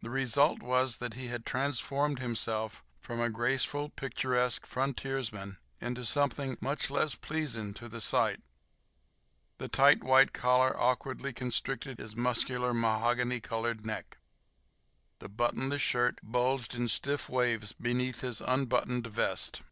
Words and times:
The 0.00 0.10
result 0.10 0.60
was 0.60 0.98
that 0.98 1.14
he 1.14 1.28
had 1.28 1.46
transformed 1.46 2.18
himself 2.18 2.82
from 2.98 3.20
a 3.20 3.30
graceful, 3.30 3.90
picturesque 3.90 4.66
frontiersman 4.66 5.58
into 5.80 6.04
something 6.04 6.58
much 6.60 6.90
less 6.90 7.14
pleasing 7.14 7.72
to 7.74 7.88
the 7.88 8.00
sight. 8.00 8.40
The 9.58 9.68
tight 9.68 10.02
white 10.02 10.32
collar 10.32 10.76
awkwardly 10.76 11.32
constricted 11.32 11.98
his 11.98 12.16
muscular, 12.16 12.74
mahogany 12.74 13.38
colored 13.38 13.86
neck. 13.86 14.18
The 15.20 15.28
buttonless 15.28 15.80
shirt 15.80 16.18
bulged 16.24 16.74
in 16.74 16.88
stiff 16.88 17.28
waves 17.28 17.70
beneath 17.72 18.22
his 18.22 18.40
unbuttoned 18.40 19.06
vest. 19.06 19.62